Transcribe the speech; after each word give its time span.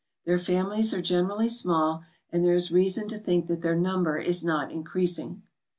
Their 0.25 0.39
families 0.39 0.95
are 0.95 1.01
generally 1.03 1.47
small, 1.47 2.01
and 2.31 2.43
there 2.43 2.55
is 2.55 2.71
reason 2.71 3.07
to 3.09 3.19
think 3.19 3.45
that 3.45 3.61
their 3.61 3.75
number 3.75 4.17
is 4.17 4.43
not 4.43 4.71
increasing. 4.71 5.43